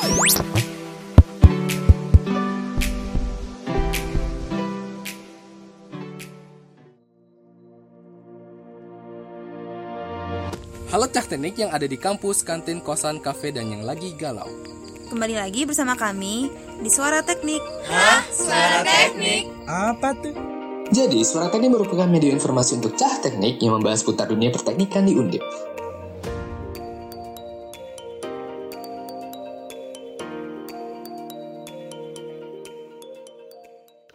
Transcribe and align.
Halo 0.00 0.08
Cak 11.04 11.28
Teknik 11.28 11.60
yang 11.60 11.68
ada 11.68 11.84
di 11.84 12.00
kampus, 12.00 12.40
kantin, 12.40 12.80
kosan, 12.80 13.20
kafe, 13.20 13.52
dan 13.52 13.68
yang 13.68 13.84
lagi 13.84 14.16
galau. 14.16 14.48
Kembali 15.12 15.36
lagi 15.36 15.68
bersama 15.68 15.92
kami 15.92 16.48
di 16.80 16.88
Suara 16.88 17.20
Teknik. 17.20 17.60
Hah? 17.84 18.24
Suara 18.32 18.80
Teknik? 18.80 19.52
Apa 19.68 20.16
tuh? 20.16 20.32
Jadi, 20.96 21.20
Suara 21.28 21.52
Teknik 21.52 21.76
merupakan 21.76 22.08
media 22.08 22.32
informasi 22.32 22.80
untuk 22.80 22.96
cah 22.96 23.20
teknik 23.20 23.60
yang 23.60 23.76
membahas 23.76 24.00
putar 24.00 24.32
dunia 24.32 24.48
perteknikan 24.48 25.04
di 25.04 25.12
Undip. 25.12 25.44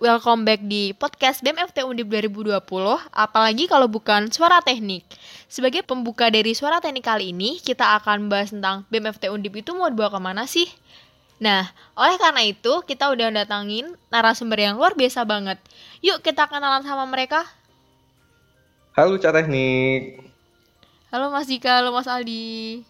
Welcome 0.06 0.46
back 0.46 0.62
di 0.62 0.94
podcast 0.94 1.42
BMFT 1.42 1.82
Undip 1.82 2.06
2020, 2.06 2.62
apalagi 3.10 3.66
kalau 3.66 3.90
bukan 3.90 4.30
Suara 4.30 4.62
Teknik. 4.62 5.02
Sebagai 5.50 5.82
pembuka 5.82 6.30
dari 6.30 6.54
Suara 6.54 6.78
Teknik 6.78 7.10
kali 7.10 7.34
ini, 7.34 7.58
kita 7.58 7.98
akan 7.98 8.30
bahas 8.30 8.54
tentang 8.54 8.86
BMFT 8.94 9.34
Undip 9.34 9.66
itu 9.66 9.74
mau 9.74 9.90
dibawa 9.90 10.14
ke 10.14 10.22
mana 10.22 10.46
sih? 10.46 10.70
Nah, 11.42 11.66
oleh 11.98 12.22
karena 12.22 12.46
itu, 12.46 12.86
kita 12.86 13.10
udah 13.10 13.34
datangin 13.34 13.98
narasumber 14.14 14.62
yang 14.62 14.78
luar 14.78 14.94
biasa 14.94 15.26
banget. 15.26 15.58
Yuk 16.06 16.22
kita 16.22 16.46
kenalan 16.54 16.86
sama 16.86 17.10
mereka. 17.10 17.42
Halo 18.94 19.18
Cak 19.18 19.34
Teknik. 19.34 20.22
Halo 21.10 21.34
Mas 21.34 21.50
Dika, 21.50 21.82
halo 21.82 21.90
Mas 21.90 22.06
Aldi. 22.06 22.86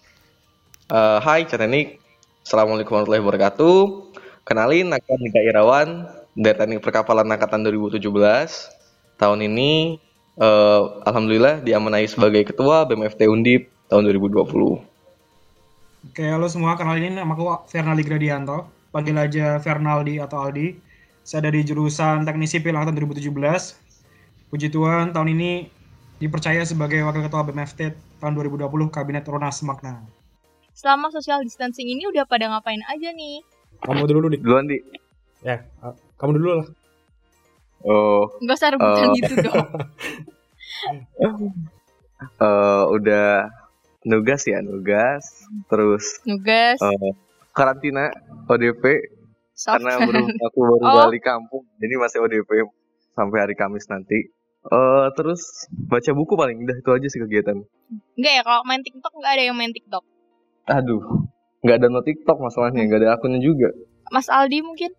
Uh, 0.92 1.24
hai 1.24 1.48
Cak 1.48 1.64
Teknik. 1.64 1.96
Assalamualaikum 2.44 2.92
warahmatullahi 2.92 3.24
wabarakatuh. 3.24 3.78
Kenalin, 4.44 4.92
aku 4.92 5.16
Nika 5.16 5.40
Irawan 5.40 6.12
dari 6.36 6.56
Teknik 6.60 6.84
Perkapalan 6.84 7.32
Angkatan 7.32 7.64
2017. 7.64 8.04
Tahun 9.16 9.40
ini, 9.40 9.96
uh, 10.36 11.00
Alhamdulillah 11.08 11.64
diamanai 11.64 12.04
sebagai 12.12 12.52
Ketua 12.52 12.84
BMFT 12.84 13.32
Undip 13.32 13.72
tahun 13.88 14.04
2020. 14.12 14.84
Oke, 16.12 16.24
halo 16.28 16.52
semua. 16.52 16.76
Kenalin 16.76 17.16
nama 17.16 17.32
aku 17.32 17.72
Fernaldi 17.72 18.04
Gradianto. 18.04 18.68
Panggil 18.92 19.16
aja 19.16 19.58
Fernaldi 19.64 20.20
atau 20.20 20.44
Aldi. 20.44 20.76
Saya 21.26 21.50
dari 21.50 21.64
jurusan 21.64 22.28
Teknik 22.28 22.52
Sipil 22.52 22.76
Angkatan 22.76 23.00
2017. 23.00 23.32
Puji 24.52 24.68
Tuhan, 24.70 25.16
tahun 25.16 25.34
ini 25.34 25.72
dipercaya 26.20 26.62
sebagai 26.68 27.02
Wakil 27.02 27.26
Ketua 27.26 27.48
BMFT 27.48 27.96
tahun 28.20 28.34
2020 28.38 28.92
Kabinet 28.92 29.26
Ronas 29.26 29.64
Makna. 29.64 30.04
Selama 30.76 31.08
social 31.16 31.42
distancing 31.48 31.88
ini 31.88 32.04
udah 32.12 32.28
pada 32.28 32.52
ngapain 32.52 32.84
aja 32.92 33.16
nih? 33.16 33.40
Kamu 33.88 34.04
dulu, 34.04 34.28
Dik. 34.28 34.44
Duluan, 34.44 34.68
Di. 34.68 34.84
Ya, 35.44 35.64
kamu 36.20 36.32
dulu 36.40 36.52
lah. 36.62 36.68
Oh. 37.86 38.24
Enggak 38.42 38.58
usah 38.58 38.70
rebutan 38.74 39.08
uh, 39.12 39.16
gitu 39.20 39.34
dong. 39.46 39.68
uh, 42.42 42.84
udah 42.90 43.52
nugas 44.08 44.42
ya, 44.50 44.60
nugas. 44.66 45.24
Terus 45.70 46.24
nugas. 46.26 46.82
Uh, 46.82 47.14
karantina 47.54 48.12
ODP 48.50 48.84
Soft. 49.56 49.80
karena 49.80 50.02
baru 50.04 50.24
aku 50.28 50.60
baru 50.60 50.76
oh. 50.82 50.96
balik 51.08 51.24
kampung. 51.24 51.64
Jadi 51.78 51.94
masih 51.96 52.20
ODP 52.26 52.50
sampai 53.16 53.38
hari 53.46 53.56
Kamis 53.56 53.88
nanti. 53.88 54.34
Uh, 54.66 55.14
terus 55.14 55.70
baca 55.86 56.10
buku 56.18 56.34
paling 56.34 56.66
udah 56.66 56.78
itu 56.82 56.90
aja 56.90 57.08
sih 57.08 57.22
kegiatan. 57.22 57.62
Enggak 58.18 58.34
ya, 58.34 58.42
kalau 58.42 58.66
main 58.66 58.82
TikTok 58.82 59.14
nggak 59.14 59.32
ada 59.38 59.44
yang 59.46 59.54
main 59.54 59.70
TikTok. 59.70 60.04
Aduh, 60.66 61.30
nggak 61.62 61.78
ada 61.78 61.88
no 61.94 62.02
TikTok 62.02 62.42
masalahnya, 62.42 62.82
nggak 62.90 63.06
ada 63.06 63.10
akunnya 63.14 63.38
juga. 63.38 63.70
Mas 64.10 64.26
Aldi 64.26 64.66
mungkin? 64.66 64.90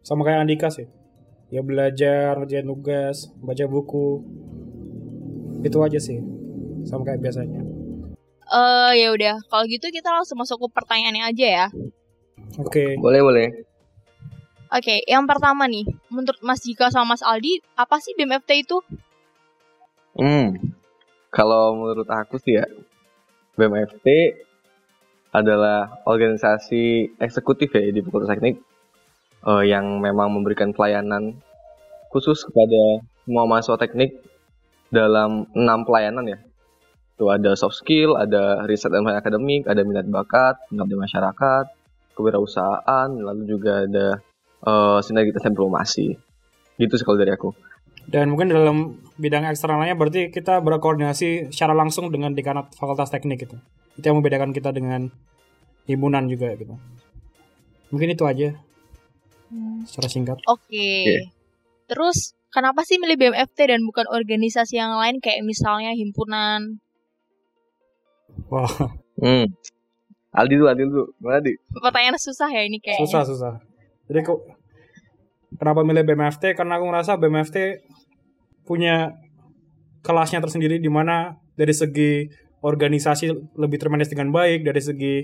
Sama 0.00 0.24
kayak 0.24 0.48
Andika 0.48 0.68
sih. 0.72 0.88
Ya 1.50 1.60
belajar, 1.60 2.38
ngerjain 2.38 2.66
tugas, 2.66 3.28
baca 3.42 3.64
buku. 3.66 4.22
Itu 5.66 5.82
aja 5.84 5.98
sih. 6.00 6.22
Sama 6.86 7.04
kayak 7.04 7.20
biasanya. 7.20 7.60
Eh 8.50 8.56
uh, 8.56 8.90
ya 8.96 9.14
udah, 9.14 9.38
kalau 9.46 9.64
gitu 9.68 9.86
kita 9.94 10.10
langsung 10.10 10.38
masuk 10.40 10.58
ke 10.58 10.66
pertanyaannya 10.74 11.24
aja 11.26 11.46
ya. 11.46 11.66
Oke. 12.58 12.70
Okay. 12.70 12.90
Boleh, 12.98 13.22
boleh. 13.22 13.48
Oke, 14.70 14.86
okay, 14.86 14.98
yang 15.10 15.26
pertama 15.26 15.66
nih, 15.66 15.82
menurut 16.14 16.38
Mas 16.46 16.62
Jika 16.62 16.94
sama 16.94 17.18
Mas 17.18 17.26
Aldi, 17.26 17.58
apa 17.74 17.98
sih 17.98 18.14
BMFT 18.14 18.62
itu? 18.62 18.78
Hmm, 20.14 20.54
kalau 21.34 21.74
menurut 21.74 22.06
aku 22.06 22.38
sih 22.38 22.54
ya, 22.54 22.70
BMFT 23.58 24.06
adalah 25.34 26.02
organisasi 26.06 27.18
eksekutif 27.18 27.74
ya 27.74 27.90
di 27.90 27.98
Fakultas 27.98 28.30
Teknik 28.30 28.62
uh, 29.46 29.64
yang 29.64 30.00
memang 30.00 30.32
memberikan 30.32 30.72
pelayanan 30.72 31.38
khusus 32.10 32.42
kepada 32.48 33.04
semua 33.24 33.46
mahasiswa 33.46 33.78
teknik 33.78 34.18
dalam 34.90 35.46
enam 35.54 35.86
pelayanan 35.86 36.26
ya. 36.26 36.38
Itu 37.14 37.28
ada 37.28 37.52
soft 37.54 37.78
skill, 37.78 38.16
ada 38.16 38.64
riset 38.64 38.90
dan 38.90 39.04
akademik, 39.06 39.68
ada 39.68 39.84
minat 39.84 40.08
bakat, 40.08 40.56
pengabdian 40.72 41.04
masyarakat, 41.04 41.64
kewirausahaan, 42.16 43.08
lalu 43.12 43.42
juga 43.44 43.84
ada 43.84 44.06
uh, 44.64 44.98
sinergitas 45.04 45.44
diplomasi. 45.44 46.16
Gitu 46.80 46.94
sih 46.96 47.04
dari 47.04 47.32
aku. 47.32 47.52
Dan 48.08 48.32
mungkin 48.32 48.50
dalam 48.50 48.98
bidang 49.20 49.46
eksternalnya 49.46 49.94
berarti 49.94 50.32
kita 50.32 50.64
berkoordinasi 50.64 51.52
secara 51.52 51.76
langsung 51.76 52.08
dengan 52.08 52.32
dekanat 52.32 52.72
Fakultas 52.74 53.12
Teknik 53.12 53.44
itu. 53.46 53.56
Itu 54.00 54.10
yang 54.10 54.24
membedakan 54.24 54.50
kita 54.56 54.72
dengan 54.72 55.12
himpunan 55.84 56.26
juga 56.26 56.56
gitu. 56.56 56.74
Mungkin 57.92 58.16
itu 58.16 58.24
aja. 58.24 58.56
Hmm. 59.50 59.82
Secara 59.84 60.08
singkat. 60.08 60.38
Oke. 60.46 60.70
Okay. 60.70 61.02
Okay. 61.04 61.20
Terus 61.90 62.38
kenapa 62.54 62.86
sih 62.86 63.02
milih 63.02 63.18
BMFT 63.18 63.58
dan 63.70 63.82
bukan 63.82 64.06
organisasi 64.06 64.78
yang 64.78 64.94
lain 64.94 65.18
kayak 65.18 65.42
misalnya 65.42 65.90
himpunan? 65.92 66.78
Wah. 68.46 68.70
Wow. 68.70 68.98
Hmm. 69.20 69.46
Aldi 70.30 70.54
dulu, 70.56 70.66
Aldi 70.70 70.84
dulu. 70.86 71.04
Gimana, 71.18 71.42
Di? 71.42 71.52
Pertanyaan 71.74 72.16
susah 72.16 72.48
ya 72.48 72.62
ini 72.62 72.78
kayak. 72.78 73.02
Susah, 73.02 73.26
susah. 73.26 73.54
Jadi 74.06 74.22
kok 74.22 74.40
kenapa 75.58 75.82
milih 75.82 76.06
BMFT? 76.06 76.54
Karena 76.54 76.78
aku 76.78 76.86
ngerasa 76.86 77.18
BMFT 77.18 77.56
punya 78.64 79.12
kelasnya 80.06 80.40
tersendiri 80.40 80.78
di 80.78 80.88
mana 80.88 81.36
dari 81.58 81.74
segi 81.74 82.30
organisasi 82.62 83.56
lebih 83.58 83.76
termanage 83.82 84.14
dengan 84.14 84.30
baik, 84.30 84.62
dari 84.62 84.80
segi 84.80 85.14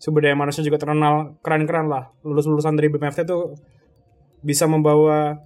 sumber 0.00 0.24
daya 0.24 0.34
manusia 0.34 0.64
juga 0.64 0.80
terkenal 0.80 1.36
keren-keren 1.44 1.92
lah. 1.92 2.08
Lulus-lulusan 2.24 2.72
dari 2.72 2.88
BMFT 2.88 3.28
tuh 3.28 3.52
bisa 4.40 4.64
membawa 4.64 5.36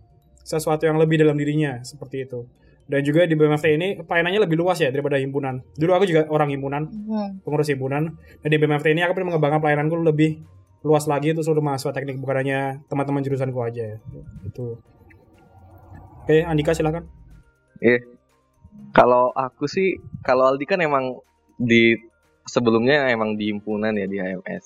sesuatu 0.47 0.87
yang 0.87 0.95
lebih 0.95 1.19
dalam 1.19 1.35
dirinya 1.35 1.83
seperti 1.83 2.31
itu. 2.31 2.47
Dan 2.85 3.01
juga 3.01 3.25
di 3.25 3.35
BMFT 3.35 3.67
ini 3.75 3.89
pelayanannya 4.05 4.45
lebih 4.45 4.61
luas 4.61 4.79
ya 4.79 4.95
daripada 4.95 5.19
himpunan. 5.19 5.59
Dulu 5.75 5.91
aku 5.97 6.05
juga 6.07 6.29
orang 6.31 6.53
himpunan, 6.55 6.87
hmm. 6.87 7.43
pengurus 7.43 7.73
himpunan. 7.73 8.15
Dan 8.45 8.49
di 8.53 8.59
BMFT 8.61 8.95
ini 8.95 9.03
aku 9.03 9.19
pengen 9.19 9.35
mengembangkan 9.35 9.59
pelayananku 9.59 9.97
lebih 10.05 10.45
luas 10.85 11.09
lagi 11.09 11.33
untuk 11.33 11.49
seluruh 11.49 11.65
mahasiswa 11.65 11.97
teknik 11.97 12.21
bukan 12.21 12.45
hanya 12.45 12.59
teman-teman 12.93 13.25
jurusanku 13.25 13.57
aja 13.65 13.99
itu. 14.45 14.77
Oke, 16.23 16.45
Andika 16.45 16.77
silakan. 16.77 17.09
Iya. 17.81 17.99
Yeah. 17.99 18.03
Kalau 18.93 19.33
aku 19.33 19.65
sih, 19.65 19.99
kalau 20.21 20.47
Aldi 20.47 20.69
kan 20.69 20.79
emang 20.85 21.19
di 21.57 21.97
sebelumnya 22.45 23.09
emang 23.11 23.37
di 23.37 23.53
himpunan 23.53 23.93
ya 23.97 24.07
di 24.09 24.21
HMS. 24.21 24.65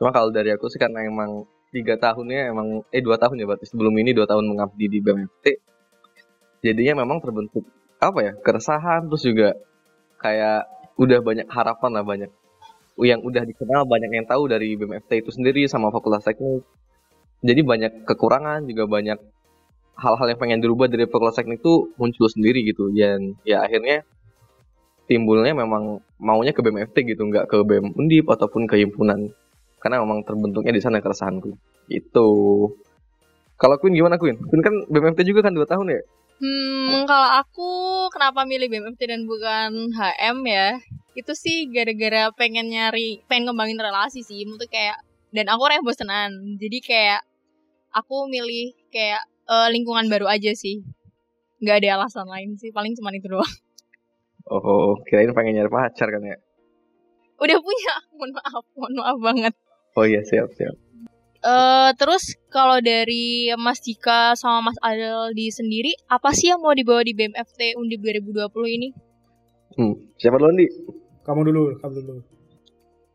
Cuma 0.00 0.10
kalau 0.14 0.32
dari 0.32 0.52
aku 0.52 0.68
sih 0.72 0.80
karena 0.80 1.04
emang 1.04 1.44
tiga 1.68 2.00
tahunnya 2.00 2.48
emang 2.48 2.82
eh 2.88 3.04
dua 3.04 3.20
tahun 3.20 3.44
ya 3.44 3.46
berarti 3.46 3.68
sebelum 3.68 3.92
ini 4.00 4.16
dua 4.16 4.24
tahun 4.24 4.48
mengabdi 4.48 4.86
di 4.88 4.98
BMFT. 5.04 5.46
Jadinya 6.64 7.04
memang 7.04 7.22
terbentuk 7.22 7.64
apa 7.98 8.18
ya 8.22 8.32
keresahan 8.38 9.10
terus 9.10 9.26
juga 9.26 9.58
kayak 10.22 10.66
udah 10.98 11.18
banyak 11.22 11.46
harapan 11.50 11.90
lah 11.94 12.04
banyak 12.06 12.30
yang 12.98 13.22
udah 13.22 13.46
dikenal 13.46 13.86
banyak 13.86 14.10
yang 14.10 14.26
tahu 14.26 14.50
dari 14.50 14.74
BMFT 14.74 15.22
itu 15.22 15.30
sendiri 15.30 15.66
sama 15.70 15.94
Fakultas 15.94 16.26
Teknik. 16.26 16.66
Jadi 17.38 17.60
banyak 17.62 17.92
kekurangan 18.02 18.66
juga 18.66 18.90
banyak 18.90 19.18
hal-hal 19.98 20.26
yang 20.26 20.38
pengen 20.42 20.58
dirubah 20.58 20.90
dari 20.90 21.06
Fakultas 21.06 21.38
Teknik 21.38 21.62
itu 21.62 21.94
muncul 21.94 22.26
sendiri 22.26 22.66
gitu 22.66 22.90
dan 22.90 23.38
ya 23.46 23.62
akhirnya 23.62 24.02
timbulnya 25.08 25.56
memang 25.56 26.04
maunya 26.20 26.52
ke 26.52 26.60
BMFT 26.60 27.16
gitu 27.16 27.24
nggak 27.24 27.48
ke 27.48 27.56
BM 27.64 27.96
Undip 27.96 28.28
ataupun 28.28 28.68
ke 28.68 28.76
himpunan 28.78 29.32
karena 29.80 30.04
memang 30.04 30.22
terbentuknya 30.22 30.76
di 30.76 30.82
sana 30.84 31.00
keresahanku 31.00 31.56
itu 31.88 32.28
kalau 33.58 33.74
Queen 33.82 33.98
gimana 33.98 34.14
Queen? 34.22 34.38
Queen 34.38 34.62
kan 34.62 34.70
BMFT 34.86 35.26
juga 35.26 35.42
kan 35.42 35.50
dua 35.50 35.66
tahun 35.66 35.90
ya? 35.90 36.00
Hmm, 36.38 37.02
kalau 37.10 37.42
aku 37.42 37.70
kenapa 38.14 38.46
milih 38.46 38.70
BMFT 38.70 39.10
dan 39.10 39.26
bukan 39.26 39.90
HM 39.90 40.38
ya? 40.46 40.78
Itu 41.18 41.34
sih 41.34 41.66
gara-gara 41.66 42.30
pengen 42.38 42.70
nyari, 42.70 43.26
pengen 43.26 43.50
ngembangin 43.50 43.82
relasi 43.82 44.22
sih. 44.22 44.46
Menurut 44.46 44.70
kayak 44.70 45.02
dan 45.34 45.50
aku 45.50 45.66
orang 45.66 45.82
yang 45.82 45.86
bosenan. 45.90 46.30
Jadi 46.62 46.78
kayak 46.78 47.26
aku 47.90 48.30
milih 48.30 48.78
kayak 48.94 49.26
uh, 49.50 49.66
lingkungan 49.74 50.06
baru 50.06 50.30
aja 50.30 50.54
sih. 50.54 50.86
Gak 51.58 51.82
ada 51.82 51.98
alasan 51.98 52.30
lain 52.30 52.54
sih, 52.54 52.70
paling 52.70 52.94
cuma 52.94 53.10
itu 53.10 53.26
doang. 53.26 53.54
Oh, 54.48 54.96
kirain 55.04 55.30
pengen 55.36 55.60
nyari 55.60 55.68
pacar 55.68 56.08
kan 56.08 56.24
ya? 56.24 56.36
Udah 57.38 57.58
punya, 57.60 57.94
mohon 58.16 58.32
maaf, 58.32 58.64
mohon 58.72 58.94
maaf 58.96 59.18
banget. 59.20 59.54
Oh 59.94 60.04
iya, 60.08 60.24
siap, 60.24 60.48
siap. 60.56 60.74
Uh, 61.38 61.94
terus 61.94 62.34
kalau 62.50 62.82
dari 62.82 63.54
Mas 63.54 63.78
Dika 63.78 64.34
sama 64.34 64.72
Mas 64.72 64.78
Aldi 64.82 65.54
sendiri, 65.54 65.94
apa 66.10 66.34
sih 66.34 66.50
yang 66.50 66.58
mau 66.58 66.74
dibawa 66.74 67.04
di 67.06 67.14
BMFT 67.14 67.78
Undip 67.78 68.02
2020 68.02 68.50
ini? 68.74 68.88
Hmm, 69.78 69.94
siapa 70.18 70.34
dulu, 70.40 70.50
Andi? 70.50 70.66
Kamu 71.22 71.40
dulu, 71.46 71.62
kamu 71.78 71.92
dulu. 72.02 72.22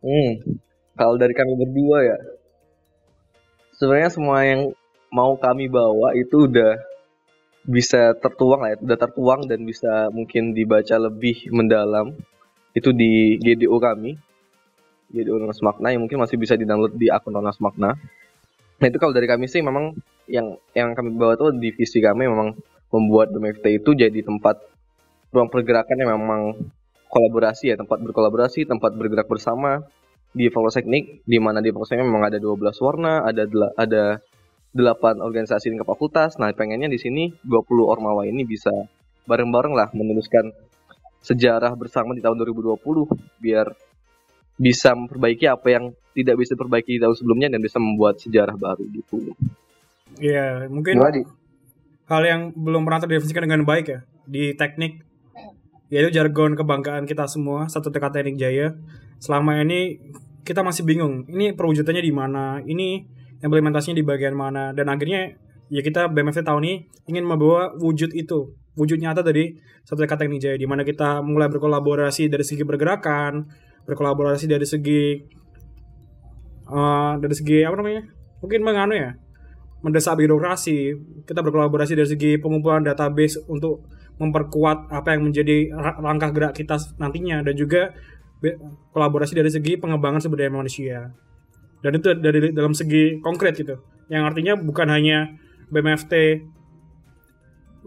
Hmm, 0.06 0.32
kalau 0.96 1.20
dari 1.20 1.36
kami 1.36 1.52
berdua 1.60 1.98
ya, 2.06 2.18
sebenarnya 3.76 4.12
semua 4.14 4.46
yang 4.48 4.72
mau 5.12 5.36
kami 5.36 5.68
bawa 5.68 6.16
itu 6.16 6.48
udah 6.48 6.80
bisa 7.64 8.12
tertuang 8.20 8.64
lah 8.64 8.76
ya, 8.76 8.78
udah 8.84 9.00
tertuang 9.00 9.48
dan 9.48 9.64
bisa 9.64 10.12
mungkin 10.12 10.52
dibaca 10.52 10.96
lebih 11.00 11.48
mendalam 11.52 12.12
itu 12.76 12.90
di 12.92 13.40
GDO 13.40 13.78
kami 13.80 14.18
jadi 15.14 15.30
Unas 15.30 15.62
Makna 15.62 15.94
yang 15.94 16.02
mungkin 16.04 16.18
masih 16.18 16.42
bisa 16.42 16.58
di-download 16.58 16.98
di 16.98 17.06
akun 17.08 17.38
Unas 17.38 17.62
Makna. 17.62 17.94
Nah 18.82 18.86
itu 18.90 18.98
kalau 18.98 19.14
dari 19.14 19.30
kami 19.30 19.46
sih 19.46 19.62
memang 19.62 19.94
yang 20.26 20.58
yang 20.74 20.98
kami 20.98 21.14
bawa 21.14 21.38
tuh 21.38 21.54
divisi 21.54 22.02
kami 22.02 22.26
memang 22.26 22.58
membuat 22.90 23.30
BMFT 23.30 23.86
itu 23.86 23.94
jadi 23.94 24.26
tempat 24.26 24.58
ruang 25.30 25.54
pergerakan 25.54 25.98
yang 26.02 26.18
memang 26.18 26.42
kolaborasi 27.14 27.74
ya, 27.74 27.76
tempat 27.78 28.02
berkolaborasi, 28.02 28.66
tempat 28.66 28.98
bergerak 28.98 29.30
bersama 29.30 29.86
di 30.34 30.50
Fakultas 30.50 30.82
Teknik 30.82 31.22
di 31.30 31.38
mana 31.38 31.62
di 31.62 31.70
fakultasnya 31.70 32.02
memang 32.02 32.26
ada 32.26 32.42
12 32.42 32.74
warna, 32.82 33.22
ada 33.22 33.46
ada 33.78 34.04
8 34.74 35.22
organisasi 35.22 35.70
tingkat 35.70 35.86
fakultas. 35.86 36.42
Nah, 36.42 36.50
pengennya 36.52 36.90
di 36.90 36.98
sini 36.98 37.30
20 37.46 37.86
ormawa 37.86 38.26
ini 38.26 38.42
bisa 38.44 38.74
bareng-bareng 39.30 39.74
lah 39.78 39.88
menuliskan 39.94 40.50
sejarah 41.24 41.72
bersama 41.80 42.12
di 42.12 42.20
tahun 42.20 42.36
2020 42.42 43.08
biar 43.40 43.72
bisa 44.60 44.92
memperbaiki 44.94 45.48
apa 45.48 45.68
yang 45.72 45.86
tidak 46.14 46.36
bisa 46.38 46.54
diperbaiki 46.54 47.00
tahun 47.00 47.16
sebelumnya 47.16 47.48
dan 47.54 47.62
bisa 47.64 47.78
membuat 47.80 48.20
sejarah 48.20 48.54
baru 48.54 48.84
gitu. 48.92 49.34
Iya, 50.20 50.70
mungkin 50.70 51.00
Gimana? 51.00 51.26
hal 52.06 52.22
yang 52.28 52.42
belum 52.54 52.86
pernah 52.86 53.02
terdefinisikan 53.02 53.50
dengan 53.50 53.66
baik 53.66 53.86
ya 53.90 54.00
di 54.30 54.54
teknik 54.54 55.02
yaitu 55.90 56.10
jargon 56.14 56.58
kebanggaan 56.58 57.06
kita 57.06 57.30
semua 57.30 57.70
satu 57.70 57.94
TK 57.94 58.14
Teknik 58.14 58.38
Jaya. 58.38 58.74
Selama 59.22 59.62
ini 59.62 60.02
kita 60.44 60.60
masih 60.66 60.84
bingung, 60.84 61.24
ini 61.32 61.56
perwujudannya 61.56 62.04
di 62.04 62.12
mana, 62.12 62.60
ini 62.66 63.08
implementasinya 63.44 64.00
di 64.00 64.06
bagian 64.08 64.34
mana. 64.34 64.72
Dan 64.72 64.88
akhirnya 64.88 65.36
ya 65.68 65.82
kita 65.84 66.08
BMFT 66.10 66.48
tahun 66.48 66.64
ini 66.64 66.76
ingin 67.12 67.28
membawa 67.28 67.76
wujud 67.76 68.16
itu, 68.16 68.56
wujud 68.80 68.98
nyata 68.98 69.22
dari 69.22 69.60
satu 69.84 70.08
Teknik 70.08 70.40
Jaya 70.40 70.56
di 70.56 70.64
mana 70.64 70.88
kita 70.88 71.20
mulai 71.20 71.52
berkolaborasi 71.52 72.32
dari 72.32 72.48
segi 72.48 72.64
pergerakan, 72.64 73.44
berkolaborasi 73.84 74.48
dari 74.48 74.64
segi 74.64 75.20
uh, 76.72 77.20
dari 77.20 77.36
segi 77.36 77.68
apa 77.68 77.76
namanya 77.76 78.08
mungkin 78.40 78.64
menganu 78.64 78.96
ya 78.96 79.12
mendesak 79.84 80.16
birokrasi. 80.16 80.96
Kita 81.28 81.44
berkolaborasi 81.44 82.00
dari 82.00 82.08
segi 82.08 82.32
pengumpulan 82.40 82.88
database 82.88 83.44
untuk 83.52 83.84
memperkuat 84.16 84.88
apa 84.88 85.20
yang 85.20 85.28
menjadi 85.28 85.76
langkah 86.00 86.32
gerak 86.32 86.56
kita 86.56 86.80
nantinya. 86.96 87.44
Dan 87.44 87.60
juga 87.60 87.92
kolaborasi 88.96 89.36
dari 89.36 89.52
segi 89.52 89.76
pengembangan 89.76 90.24
sumber 90.24 90.48
daya 90.48 90.52
manusia 90.52 91.12
dan 91.84 92.00
itu 92.00 92.16
dari 92.16 92.56
dalam 92.56 92.72
segi 92.72 93.20
konkret 93.20 93.60
gitu. 93.60 93.84
Yang 94.08 94.24
artinya 94.32 94.54
bukan 94.56 94.88
hanya 94.88 95.36
BMFT 95.68 96.14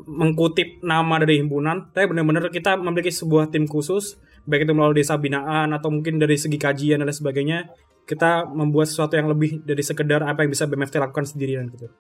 mengkutip 0.05 0.85
nama 0.85 1.17
dari 1.25 1.41
himpunan 1.41 1.89
tapi 1.89 2.13
benar-benar 2.13 2.53
kita 2.53 2.77
memiliki 2.77 3.09
sebuah 3.09 3.49
tim 3.49 3.65
khusus 3.65 4.21
baik 4.45 4.69
itu 4.69 4.77
melalui 4.77 5.01
desa 5.01 5.17
binaan 5.17 5.73
atau 5.73 5.89
mungkin 5.89 6.21
dari 6.21 6.37
segi 6.37 6.61
kajian 6.61 7.01
dan 7.01 7.09
lain 7.09 7.17
sebagainya 7.17 7.59
kita 8.07 8.47
membuat 8.47 8.87
sesuatu 8.87 9.19
yang 9.19 9.27
lebih 9.27 9.65
dari 9.67 9.83
sekedar 9.83 10.23
apa 10.23 10.47
yang 10.47 10.53
bisa 10.53 10.69
BMFT 10.69 11.03
lakukan 11.03 11.27
sendirian 11.27 11.67
gitu. 11.75 11.91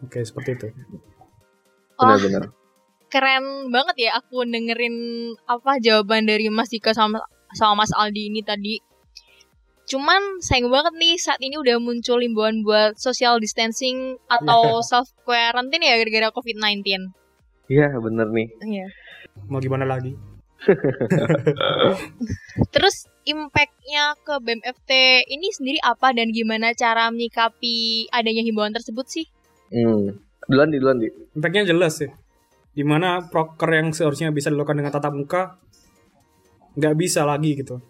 Oke 0.00 0.24
seperti 0.24 0.56
itu. 0.56 0.66
Benar-benar. 2.00 2.56
keren 3.10 3.74
banget 3.74 4.08
ya 4.08 4.10
aku 4.16 4.46
dengerin 4.46 4.96
apa 5.44 5.82
jawaban 5.82 6.30
dari 6.30 6.46
Mas 6.48 6.70
Dika 6.70 6.94
sama 6.94 7.20
sama 7.52 7.84
Mas 7.84 7.92
Aldi 7.92 8.30
ini 8.30 8.40
tadi 8.40 8.78
Cuman 9.90 10.38
sayang 10.38 10.70
banget 10.70 10.94
nih 10.94 11.18
saat 11.18 11.42
ini 11.42 11.58
udah 11.58 11.82
muncul 11.82 12.22
himbauan 12.22 12.62
buat 12.62 12.94
social 12.94 13.42
distancing 13.42 14.22
atau 14.30 14.78
yeah. 14.78 14.86
self 14.86 15.10
quarantine 15.26 15.82
ya 15.82 15.98
gara-gara 15.98 16.30
COVID-19. 16.30 17.10
Iya, 17.66 17.90
yeah, 17.90 17.98
bener 17.98 18.30
nih. 18.30 18.48
Iya. 18.62 18.86
Yeah. 18.86 18.88
Mau 19.50 19.58
gimana 19.58 19.90
lagi? 19.90 20.14
Terus 22.74 23.10
impactnya 23.26 24.14
ke 24.22 24.34
BMFT 24.38 24.90
ini 25.26 25.50
sendiri 25.50 25.82
apa 25.82 26.14
dan 26.14 26.30
gimana 26.30 26.70
cara 26.70 27.10
menyikapi 27.10 28.06
adanya 28.14 28.46
himbauan 28.46 28.70
tersebut 28.70 29.10
sih? 29.10 29.26
Hmm. 29.74 30.22
Duluan 30.46 30.70
di, 30.70 30.78
duluan 30.78 31.02
di. 31.02 31.10
Impactnya 31.34 31.66
jelas 31.66 31.98
sih. 31.98 32.10
Di 32.70 32.86
mana 32.86 33.26
proker 33.26 33.74
yang 33.74 33.90
seharusnya 33.90 34.30
bisa 34.30 34.54
dilakukan 34.54 34.78
dengan 34.78 34.94
tatap 34.94 35.18
muka 35.18 35.58
nggak 36.78 36.94
bisa 36.94 37.26
lagi 37.26 37.58
gitu. 37.58 37.82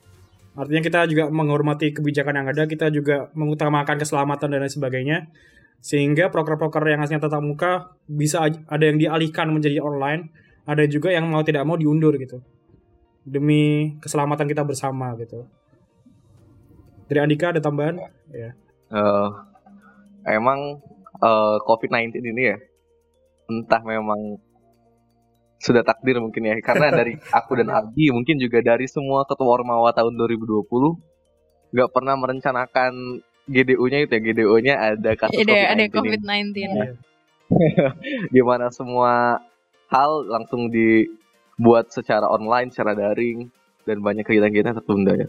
Artinya 0.58 0.82
kita 0.82 1.00
juga 1.06 1.30
menghormati 1.30 1.94
kebijakan 1.94 2.42
yang 2.42 2.46
ada, 2.50 2.66
kita 2.66 2.90
juga 2.90 3.30
mengutamakan 3.38 3.96
keselamatan 4.02 4.50
dan 4.50 4.58
lain 4.66 4.72
sebagainya. 4.72 5.18
Sehingga 5.80 6.28
proker-proker 6.28 6.84
yang 6.92 7.00
aslinya 7.00 7.24
tatap 7.24 7.40
muka 7.40 7.96
bisa 8.04 8.44
ada 8.44 8.84
yang 8.84 9.00
dialihkan 9.00 9.48
menjadi 9.48 9.80
online, 9.80 10.28
ada 10.68 10.84
juga 10.84 11.08
yang 11.08 11.30
mau 11.30 11.40
tidak 11.40 11.64
mau 11.64 11.78
diundur 11.78 12.14
gitu 12.20 12.42
demi 13.24 13.94
keselamatan 14.00 14.48
kita 14.48 14.64
bersama 14.64 15.12
gitu. 15.16 15.46
Dari 17.08 17.18
Andika 17.20 17.50
ada 17.50 17.60
tambahan? 17.62 17.98
Ya. 18.30 18.54
Uh, 18.90 19.30
emang 20.26 20.78
uh, 21.22 21.56
COVID-19 21.64 22.22
ini 22.22 22.54
ya, 22.54 22.58
entah 23.50 23.82
memang 23.82 24.38
sudah 25.60 25.84
takdir 25.84 26.16
mungkin 26.18 26.48
ya. 26.48 26.56
Karena 26.64 26.88
dari 27.04 27.14
aku 27.30 27.60
dan 27.60 27.68
Abi 27.70 28.08
mungkin 28.10 28.40
juga 28.40 28.64
dari 28.64 28.88
semua 28.88 29.28
ketua 29.28 29.60
Ormawa 29.60 29.92
tahun 29.92 30.16
2020 30.16 30.66
nggak 31.70 31.90
pernah 31.94 32.14
merencanakan 32.18 33.22
GDU-nya 33.46 33.98
itu 34.02 34.12
ya. 34.16 34.20
GDU-nya 34.20 34.74
ada 34.74 35.10
kasus 35.14 35.36
COVID-19. 35.36 35.70
ada 35.70 35.84
COVID-19 35.86 36.48
gimana 38.34 38.70
semua 38.70 39.42
hal 39.90 40.10
langsung 40.30 40.70
di 40.70 41.02
buat 41.60 41.90
secara 41.92 42.30
online, 42.30 42.72
secara 42.72 42.96
daring, 42.96 43.50
dan 43.84 44.00
banyak 44.00 44.24
kegiatan-kegiatan 44.24 44.78
tertunda 44.80 45.12
ya. 45.12 45.28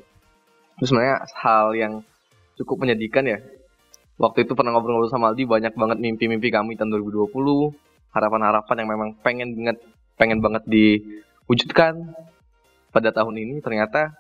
Terus 0.80 0.88
sebenarnya 0.94 1.18
hal 1.34 1.76
yang 1.76 1.94
cukup 2.56 2.86
menyedihkan 2.86 3.26
ya. 3.28 3.42
Waktu 4.22 4.46
itu 4.46 4.54
pernah 4.54 4.78
ngobrol-ngobrol 4.78 5.10
sama 5.10 5.34
Aldi 5.34 5.50
banyak 5.50 5.74
banget 5.74 5.98
mimpi-mimpi 5.98 6.54
kami 6.54 6.78
tahun 6.78 6.94
2020, 6.94 7.34
harapan-harapan 8.14 8.76
yang 8.86 8.90
memang 8.94 9.10
pengen 9.26 9.50
banget 9.58 9.78
pengen 10.20 10.40
banget 10.44 10.64
diwujudkan 10.68 12.16
pada 12.92 13.10
tahun 13.16 13.36
ini 13.40 13.56
ternyata 13.64 14.16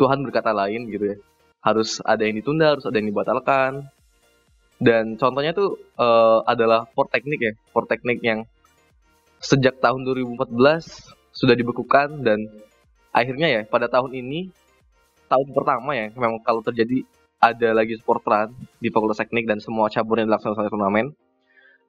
Tuhan 0.00 0.24
berkata 0.24 0.56
lain 0.56 0.88
gitu 0.88 1.12
ya. 1.12 1.16
Harus 1.60 2.00
ada 2.08 2.24
yang 2.24 2.40
ditunda, 2.40 2.72
harus 2.72 2.88
ada 2.88 2.96
yang 2.96 3.12
dibatalkan. 3.12 3.84
Dan 4.80 5.20
contohnya 5.20 5.52
tuh 5.52 5.76
uh, 6.00 6.40
adalah 6.48 6.88
for 6.96 7.04
teknik 7.12 7.36
ya, 7.36 7.52
for 7.68 7.84
teknik 7.84 8.24
yang 8.24 8.48
sejak 9.44 9.76
tahun 9.80 10.08
2014 10.08 10.56
sudah 11.32 11.56
dibekukan 11.56 12.24
dan 12.24 12.48
akhirnya 13.12 13.48
ya 13.48 13.60
pada 13.64 13.88
tahun 13.88 14.12
ini 14.12 14.52
tahun 15.32 15.48
pertama 15.56 15.96
ya 15.96 16.12
memang 16.12 16.42
kalau 16.44 16.60
terjadi 16.60 17.06
ada 17.40 17.72
lagi 17.72 17.96
sport 17.96 18.20
run 18.28 18.52
di 18.76 18.92
Fakultas 18.92 19.16
Teknik 19.24 19.48
dan 19.48 19.64
semua 19.64 19.88
cabur 19.88 20.20
yang 20.20 20.28
dilaksanakan 20.28 20.68
turnamen 20.68 21.06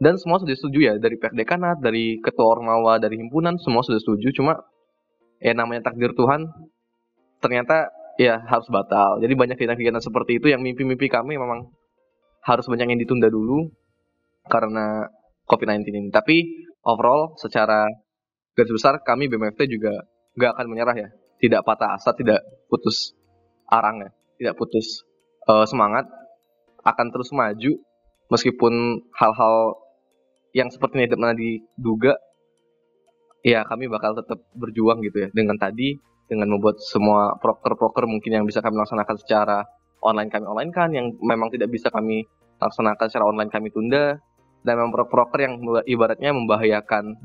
dan 0.02 0.18
semua 0.18 0.42
sudah 0.42 0.58
setuju 0.58 0.80
ya 0.82 0.94
dari 0.98 1.22
pihak 1.22 1.38
dekanat, 1.38 1.78
dari 1.78 2.18
ketua 2.18 2.58
ormawa, 2.58 2.98
dari 2.98 3.22
himpunan 3.22 3.62
semua 3.62 3.86
sudah 3.86 4.02
setuju 4.02 4.34
cuma 4.34 4.58
ya 5.38 5.54
namanya 5.54 5.94
takdir 5.94 6.18
Tuhan 6.18 6.50
ternyata 7.38 7.94
ya 8.18 8.42
harus 8.50 8.66
batal. 8.74 9.22
Jadi 9.22 9.34
banyak 9.38 9.56
kegiatan-kegiatan 9.62 10.02
seperti 10.02 10.42
itu 10.42 10.50
yang 10.50 10.66
mimpi-mimpi 10.66 11.06
kami 11.06 11.38
memang 11.38 11.70
harus 12.42 12.66
banyak 12.66 12.90
yang 12.90 13.00
ditunda 13.02 13.30
dulu 13.30 13.70
karena 14.50 15.06
COVID-19 15.46 15.86
ini. 15.94 16.10
Tapi 16.10 16.66
overall 16.82 17.38
secara 17.38 17.86
garis 18.58 18.74
besar 18.74 19.06
kami 19.06 19.30
BMFT 19.30 19.70
juga 19.70 20.02
nggak 20.38 20.52
akan 20.58 20.66
menyerah 20.66 20.96
ya 20.98 21.10
tidak 21.42 21.62
patah 21.66 21.98
asa 21.98 22.14
tidak 22.14 22.42
putus 22.70 23.14
arang 23.70 24.06
ya 24.06 24.10
tidak 24.38 24.56
putus 24.58 25.06
uh, 25.50 25.66
semangat 25.66 26.06
akan 26.82 27.08
terus 27.14 27.30
maju 27.34 27.72
meskipun 28.32 29.04
hal-hal 29.14 29.81
yang 30.52 30.68
seperti 30.68 31.00
ini 31.00 31.06
tidak 31.08 31.20
pernah 31.20 31.38
diduga 31.38 32.14
ya 33.42 33.66
kami 33.66 33.90
bakal 33.90 34.14
tetap 34.16 34.40
berjuang 34.54 35.02
gitu 35.06 35.28
ya. 35.28 35.30
Dengan 35.34 35.58
tadi 35.58 35.98
dengan 36.30 36.48
membuat 36.48 36.80
semua 36.80 37.36
proker-proker 37.40 38.08
mungkin 38.08 38.40
yang 38.40 38.46
bisa 38.48 38.64
kami 38.64 38.80
laksanakan 38.80 39.18
secara 39.20 39.68
online 40.00 40.32
kami 40.32 40.46
online 40.48 40.72
kan 40.72 40.90
yang 40.96 41.12
memang 41.20 41.52
tidak 41.52 41.70
bisa 41.74 41.92
kami 41.92 42.24
laksanakan 42.62 43.06
secara 43.10 43.26
online 43.28 43.52
kami 43.52 43.74
tunda. 43.74 44.20
Dan 44.62 44.78
memang 44.78 44.94
proker 44.94 45.42
yang 45.42 45.58
ibaratnya 45.90 46.30
membahayakan 46.38 47.18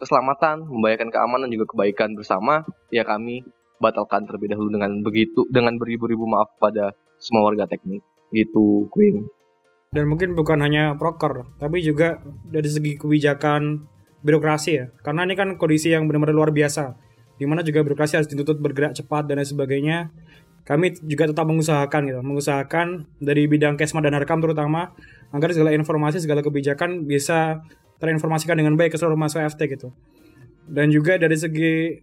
keselamatan, 0.00 0.64
membahayakan 0.64 1.12
keamanan 1.12 1.52
juga 1.52 1.68
kebaikan 1.68 2.16
bersama, 2.16 2.64
ya 2.88 3.04
kami 3.04 3.44
batalkan 3.76 4.24
terlebih 4.24 4.56
dahulu 4.56 4.72
dengan 4.72 5.04
begitu 5.04 5.44
dengan 5.52 5.76
beribu-ribu 5.76 6.24
maaf 6.24 6.56
pada 6.56 6.96
semua 7.20 7.44
warga 7.44 7.68
teknik. 7.68 8.00
gitu 8.32 8.88
Queen 8.88 9.28
dan 9.92 10.08
mungkin 10.08 10.32
bukan 10.32 10.56
hanya 10.64 10.96
proker 10.96 11.44
tapi 11.60 11.84
juga 11.84 12.24
dari 12.48 12.64
segi 12.64 12.96
kebijakan 12.96 13.84
birokrasi 14.24 14.70
ya. 14.72 14.86
Karena 15.04 15.28
ini 15.28 15.36
kan 15.36 15.60
kondisi 15.60 15.92
yang 15.92 16.08
benar-benar 16.08 16.32
luar 16.32 16.50
biasa 16.50 16.96
di 17.36 17.44
mana 17.44 17.60
juga 17.60 17.84
birokrasi 17.84 18.16
harus 18.16 18.28
dituntut 18.30 18.56
bergerak 18.56 18.96
cepat 18.96 19.28
dan 19.28 19.36
lain 19.42 19.48
sebagainya. 19.52 19.98
Kami 20.64 20.96
juga 21.04 21.28
tetap 21.28 21.44
mengusahakan 21.44 22.00
gitu 22.08 22.20
mengusahakan 22.24 23.04
dari 23.20 23.44
bidang 23.44 23.76
kesma 23.76 24.00
dan 24.00 24.16
harkam 24.16 24.40
terutama 24.40 24.96
agar 25.28 25.52
segala 25.52 25.76
informasi 25.76 26.24
segala 26.24 26.40
kebijakan 26.40 27.04
bisa 27.04 27.60
terinformasikan 28.00 28.56
dengan 28.56 28.78
baik 28.80 28.94
ke 28.94 28.98
seluruh 28.98 29.18
mahasiswa 29.18 29.44
FT 29.52 29.60
gitu. 29.76 29.92
Dan 30.70 30.88
juga 30.88 31.20
dari 31.20 31.36
segi 31.36 32.00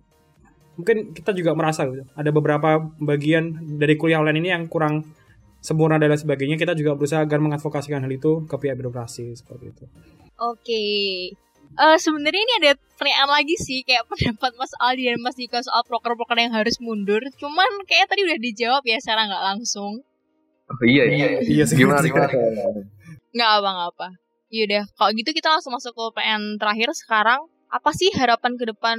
mungkin 0.77 1.15
kita 1.15 1.33
juga 1.33 1.57
merasa 1.57 1.89
gitu, 1.89 2.05
ada 2.13 2.29
beberapa 2.29 2.79
bagian 3.01 3.79
dari 3.79 3.97
kuliah 3.99 4.21
online 4.21 4.39
ini 4.39 4.49
yang 4.53 4.63
kurang 4.71 5.07
sempurna 5.59 5.99
dan 5.99 6.11
lain 6.11 6.19
sebagainya 6.19 6.55
kita 6.55 6.73
juga 6.75 6.95
berusaha 6.95 7.23
agar 7.23 7.39
mengadvokasikan 7.43 8.03
hal 8.03 8.11
itu 8.11 8.47
ke 8.47 8.55
pihak 8.55 8.75
birokrasi 8.79 9.35
seperti 9.35 9.75
itu. 9.75 9.85
Oke. 10.39 10.83
Uh, 11.77 11.95
sebenarnya 12.01 12.41
ini 12.41 12.53
ada 12.65 12.71
pertanyaan 12.97 13.29
lagi 13.29 13.55
sih 13.59 13.85
kayak 13.85 14.07
pendapat 14.09 14.51
Mas 14.57 14.73
Aldi 14.81 15.03
dan 15.13 15.19
Mas 15.21 15.35
Dika 15.37 15.59
soal 15.61 15.83
proker-proker 15.85 16.39
yang 16.39 16.55
harus 16.55 16.79
mundur. 16.81 17.21
Cuman 17.37 17.85
kayak 17.85 18.09
tadi 18.09 18.25
udah 18.25 18.39
dijawab 18.39 18.83
ya 18.87 18.97
secara 18.97 19.27
nggak 19.29 19.43
langsung. 19.55 20.01
Oh, 20.69 20.83
iya 20.85 21.03
iya. 21.09 21.27
Iya 21.41 21.63
sih. 21.65 21.77
Gimana 21.77 22.05
gimana? 22.05 22.29
Nggak 23.33 23.49
apa 23.61 23.69
nggak 23.69 23.89
apa. 23.93 24.07
Yaudah, 24.49 24.83
kalau 24.97 25.13
gitu 25.13 25.29
kita 25.29 25.53
langsung 25.53 25.69
masuk 25.77 25.93
ke 25.93 26.05
PN 26.17 26.57
terakhir 26.57 26.89
sekarang. 26.97 27.45
Apa 27.69 27.93
sih 27.93 28.09
harapan 28.17 28.57
ke 28.57 28.65
depan 28.65 28.97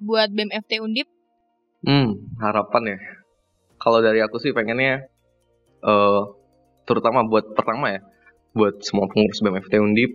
buat 0.00 0.32
BMFT 0.32 0.80
Undip? 0.80 1.04
Hmm, 1.84 2.16
harapan 2.40 2.96
ya. 2.96 2.98
Kalau 3.76 4.00
dari 4.00 4.24
aku 4.24 4.40
sih 4.40 4.56
pengennya 4.56 5.12
uh, 5.82 6.32
terutama 6.88 7.26
buat 7.26 7.52
pertama 7.52 7.98
ya, 7.98 8.00
buat 8.56 8.80
semua 8.80 9.06
pengurus 9.06 9.44
BMFT 9.44 9.74
Undip. 9.78 10.10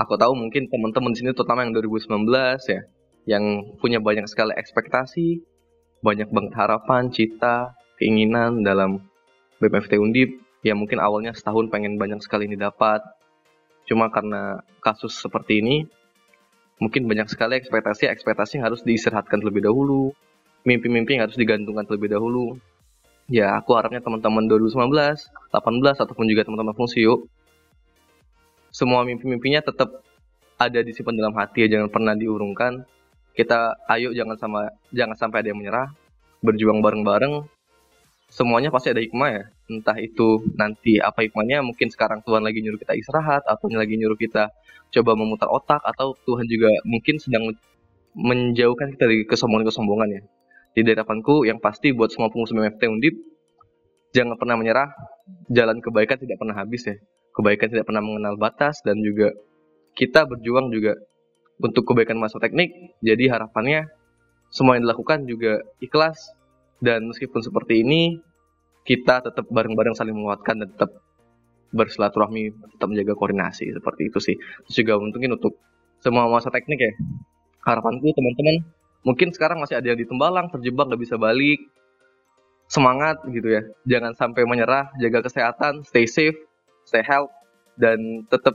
Aku 0.00 0.16
tahu 0.16 0.32
mungkin 0.32 0.66
teman-teman 0.72 1.12
sini 1.12 1.36
terutama 1.36 1.62
yang 1.62 1.76
2019 1.76 2.24
ya, 2.72 2.80
yang 3.28 3.44
punya 3.78 4.00
banyak 4.00 4.24
sekali 4.26 4.56
ekspektasi, 4.56 5.44
banyak 6.00 6.32
banget 6.32 6.52
harapan, 6.56 7.12
cita, 7.12 7.76
keinginan 8.00 8.64
dalam 8.64 9.04
BMFT 9.60 10.00
Undip. 10.00 10.30
Ya 10.60 10.76
mungkin 10.76 11.00
awalnya 11.00 11.32
setahun 11.36 11.68
pengen 11.72 12.00
banyak 12.00 12.20
sekali 12.24 12.48
ini 12.48 12.56
dapat. 12.56 13.00
Cuma 13.88 14.08
karena 14.12 14.60
kasus 14.80 15.16
seperti 15.16 15.60
ini, 15.64 15.88
mungkin 16.80 17.04
banyak 17.08 17.28
sekali 17.28 17.60
ekspektasi-ekspektasi 17.60 18.60
yang 18.60 18.72
harus 18.72 18.80
diistirahatkan 18.84 19.40
terlebih 19.40 19.68
dahulu. 19.68 20.12
Mimpi-mimpi 20.64 21.16
yang 21.16 21.28
harus 21.28 21.40
digantungkan 21.40 21.88
terlebih 21.88 22.12
dahulu 22.12 22.60
ya 23.30 23.56
aku 23.56 23.78
harapnya 23.78 24.02
teman-teman 24.02 24.50
2019, 24.50 24.90
18 24.90 26.02
ataupun 26.02 26.24
juga 26.26 26.42
teman-teman 26.42 26.74
Fungsio 26.74 27.30
semua 28.70 29.02
mimpi-mimpinya 29.02 29.62
tetap 29.62 30.02
ada 30.54 30.78
disimpan 30.82 31.16
dalam 31.16 31.34
hati 31.34 31.66
ya 31.66 31.78
jangan 31.78 31.90
pernah 31.90 32.14
diurungkan. 32.14 32.86
Kita 33.34 33.78
ayo 33.90 34.14
jangan 34.14 34.36
sama 34.38 34.60
jangan 34.94 35.16
sampai 35.18 35.42
ada 35.42 35.48
yang 35.54 35.58
menyerah, 35.58 35.88
berjuang 36.42 36.78
bareng-bareng. 36.82 37.46
Semuanya 38.30 38.70
pasti 38.70 38.94
ada 38.94 39.02
hikmah 39.02 39.30
ya. 39.30 39.44
Entah 39.66 39.98
itu 39.98 40.42
nanti 40.54 41.02
apa 41.02 41.26
hikmahnya, 41.26 41.66
mungkin 41.66 41.90
sekarang 41.90 42.22
Tuhan 42.22 42.46
lagi 42.46 42.62
nyuruh 42.62 42.78
kita 42.78 42.94
istirahat 42.94 43.42
atau 43.42 43.66
lagi 43.74 43.98
nyuruh 43.98 44.18
kita 44.18 44.54
coba 44.90 45.12
memutar 45.18 45.50
otak 45.50 45.82
atau 45.82 46.14
Tuhan 46.26 46.46
juga 46.46 46.70
mungkin 46.86 47.18
sedang 47.18 47.54
menjauhkan 48.14 48.94
kita 48.94 49.06
dari 49.06 49.22
kesombongan-kesombongan 49.26 50.18
ya 50.18 50.22
di 50.84 50.90
harapanku 50.92 51.46
yang 51.48 51.58
pasti 51.58 51.92
buat 51.94 52.12
semua 52.12 52.28
pengurus 52.30 52.52
BMFT 52.52 52.82
Undip 52.90 53.14
jangan 54.14 54.36
pernah 54.36 54.58
menyerah. 54.58 54.90
Jalan 55.50 55.78
kebaikan 55.78 56.18
tidak 56.18 56.42
pernah 56.42 56.58
habis 56.58 56.82
ya. 56.86 56.96
Kebaikan 57.30 57.70
tidak 57.70 57.86
pernah 57.86 58.02
mengenal 58.02 58.34
batas 58.34 58.82
dan 58.82 58.98
juga 58.98 59.30
kita 59.94 60.26
berjuang 60.26 60.74
juga 60.74 60.98
untuk 61.62 61.86
kebaikan 61.86 62.18
masa 62.18 62.42
teknik. 62.42 62.98
Jadi 63.02 63.30
harapannya 63.30 63.86
semua 64.50 64.74
yang 64.74 64.90
dilakukan 64.90 65.30
juga 65.30 65.62
ikhlas 65.78 66.34
dan 66.82 67.06
meskipun 67.06 67.38
seperti 67.38 67.86
ini 67.86 68.18
kita 68.82 69.22
tetap 69.22 69.46
bareng-bareng 69.46 69.94
saling 69.94 70.16
menguatkan 70.16 70.66
dan 70.66 70.68
tetap 70.74 70.90
bersilaturahmi 71.70 72.50
tetap 72.74 72.90
menjaga 72.90 73.14
koordinasi 73.14 73.70
seperti 73.70 74.10
itu 74.10 74.18
sih. 74.18 74.36
Terus 74.66 74.76
juga 74.82 74.98
mungkin 74.98 75.38
untuk 75.38 75.54
semua 76.02 76.26
masa 76.26 76.50
teknik 76.50 76.80
ya. 76.82 76.92
Harapanku 77.62 78.10
teman-teman 78.10 78.79
mungkin 79.06 79.32
sekarang 79.32 79.60
masih 79.60 79.80
ada 79.80 79.92
yang 79.92 80.00
di 80.00 80.06
Tembalang 80.08 80.48
terjebak 80.52 80.88
nggak 80.90 81.02
bisa 81.02 81.16
balik. 81.16 81.60
Semangat 82.70 83.18
gitu 83.26 83.48
ya. 83.50 83.62
Jangan 83.86 84.14
sampai 84.14 84.46
menyerah 84.46 84.94
jaga 85.02 85.26
kesehatan 85.26 85.82
stay 85.82 86.06
safe 86.06 86.38
stay 86.86 87.02
health 87.02 87.34
dan 87.74 88.26
tetap 88.30 88.54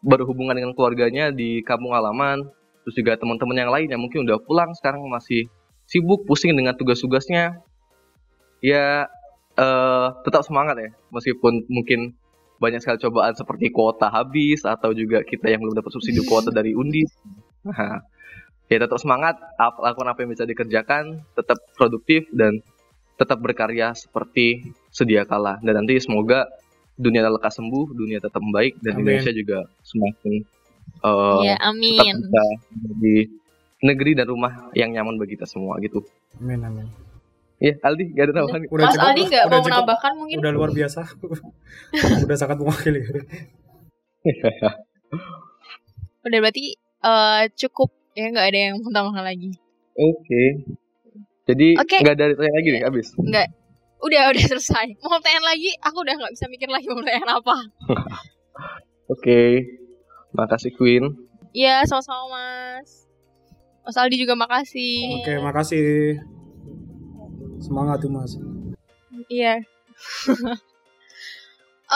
berhubungan 0.00 0.56
dengan 0.56 0.72
keluarganya 0.72 1.28
di 1.28 1.60
kampung 1.60 1.92
halaman. 1.92 2.48
Terus 2.88 2.96
juga 2.96 3.20
teman-teman 3.20 3.56
yang 3.56 3.70
lain 3.70 3.88
yang 3.92 4.00
mungkin 4.00 4.24
udah 4.24 4.40
pulang 4.40 4.72
sekarang 4.72 5.04
masih 5.12 5.52
sibuk 5.84 6.24
pusing 6.24 6.56
dengan 6.56 6.72
tugas-tugasnya. 6.72 7.60
Ya 8.64 9.12
uh, 9.60 10.06
tetap 10.24 10.48
semangat 10.48 10.80
ya. 10.80 10.90
Meskipun 11.12 11.68
mungkin 11.68 12.16
banyak 12.60 12.80
sekali 12.84 13.00
cobaan 13.00 13.32
seperti 13.32 13.72
kuota 13.72 14.12
habis 14.12 14.68
atau 14.68 14.92
juga 14.92 15.24
kita 15.24 15.48
yang 15.48 15.64
belum 15.64 15.80
dapat 15.80 15.90
subsidi 15.96 16.20
kuota 16.28 16.52
dari 16.52 16.76
Undi 16.76 17.08
nah, 17.64 18.04
ya 18.70 18.78
tetap 18.78 19.02
semangat 19.02 19.34
lakukan 19.58 20.08
apa 20.14 20.18
yang 20.22 20.30
bisa 20.30 20.46
dikerjakan 20.46 21.26
tetap 21.34 21.58
produktif 21.74 22.30
dan 22.30 22.62
tetap 23.18 23.42
berkarya 23.42 23.92
seperti 23.98 24.70
sedia 24.94 25.26
kala 25.26 25.58
dan 25.66 25.82
nanti 25.82 25.98
semoga 25.98 26.46
dunia 26.94 27.26
lekas 27.26 27.58
sembuh 27.58 27.92
dunia 27.92 28.22
tetap 28.22 28.38
membaik 28.38 28.78
dan 28.78 28.94
amin. 28.94 29.02
Indonesia 29.02 29.32
juga 29.34 29.58
semakin 29.82 30.34
uh, 31.02 31.42
ya, 31.42 31.58
amin. 31.66 32.14
tetap 32.14 32.58
di 33.02 33.26
negeri 33.82 34.14
dan 34.14 34.30
rumah 34.30 34.70
yang 34.78 34.94
nyaman 34.94 35.18
bagi 35.18 35.34
kita 35.34 35.50
semua 35.50 35.76
gitu 35.82 36.06
amin 36.38 36.62
amin 36.62 36.88
Iya, 37.60 37.76
Aldi 37.84 38.16
gak 38.16 38.24
ada 38.24 38.32
tambahan. 38.40 38.60
Udah 38.72 38.86
Mas 38.88 38.96
cukup, 38.96 39.04
Aldi 39.04 39.22
gak 39.36 39.44
mau 39.52 39.60
menambahkan 39.60 40.12
mungkin? 40.16 40.36
Udah 40.40 40.52
luar 40.56 40.70
biasa. 40.72 41.04
udah 42.24 42.36
sangat 42.40 42.56
mewakili. 42.56 43.04
udah 46.24 46.38
berarti 46.40 46.72
uh, 47.04 47.44
cukup 47.52 47.99
ya 48.16 48.26
nggak 48.30 48.46
ada 48.50 48.58
yang 48.58 48.74
mau 48.82 48.90
tambahkan 48.90 49.24
lagi 49.24 49.50
oke 49.98 50.18
okay. 50.22 50.48
jadi 51.46 51.68
okay. 51.78 52.00
nggak 52.02 52.14
ada 52.18 52.34
tanya 52.34 52.54
lagi 52.54 52.68
nih 52.74 52.82
habis 52.86 53.06
nggak 53.16 53.48
udah 54.00 54.22
udah 54.32 54.44
selesai 54.48 54.86
mau 55.04 55.20
tanya 55.20 55.42
lagi 55.44 55.70
aku 55.84 55.98
udah 56.02 56.14
nggak 56.16 56.32
bisa 56.34 56.46
mikir 56.48 56.68
lagi 56.70 56.86
mau 56.88 57.02
tanya 57.02 57.22
apa 57.26 57.56
oke 59.12 59.20
okay. 59.20 59.66
makasih 60.32 60.72
Queen 60.74 61.30
Iya, 61.50 61.82
sama-sama 61.82 62.38
Mas. 62.38 63.10
Mas 63.82 63.98
Aldi 63.98 64.22
juga 64.22 64.38
makasih. 64.38 65.18
Oke, 65.18 65.34
makasih. 65.42 66.22
Semangat 67.58 67.98
tuh 67.98 68.12
Mas. 68.12 68.38
Iya. 69.26 69.58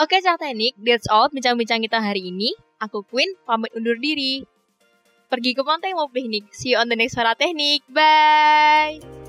Oke, 0.03 0.19
okay, 0.19 0.19
teknik, 0.19 0.75
that's 0.83 1.07
all 1.07 1.31
bincang-bincang 1.31 1.79
kita 1.79 2.03
hari 2.03 2.27
ini. 2.27 2.51
Aku 2.83 3.07
Queen, 3.07 3.31
pamit 3.47 3.71
undur 3.71 3.95
diri 3.95 4.43
pergi 5.27 5.57
ke 5.57 5.61
pantai 5.65 5.97
mau 5.97 6.07
piknik. 6.07 6.53
See 6.53 6.73
you 6.73 6.79
on 6.79 6.87
the 6.87 6.97
next 6.97 7.17
Suara 7.17 7.33
Teknik. 7.33 7.85
Bye! 7.89 9.24